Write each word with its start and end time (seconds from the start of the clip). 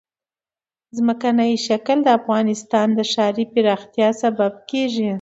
ځمکنی 0.97 1.51
شکل 1.67 1.97
د 2.03 2.07
افغانستان 2.19 2.87
د 2.97 2.99
ښاري 3.11 3.45
پراختیا 3.53 4.09
سبب 4.21 4.51
کېږي. 4.69 5.09